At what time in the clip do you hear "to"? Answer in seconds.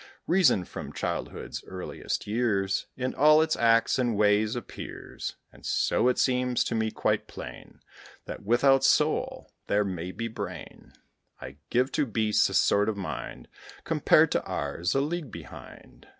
6.63-6.73, 11.91-12.07, 14.31-14.41